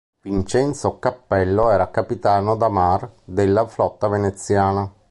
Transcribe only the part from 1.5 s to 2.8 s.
era capitano da